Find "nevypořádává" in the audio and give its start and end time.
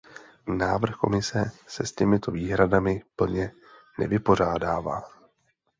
3.99-5.03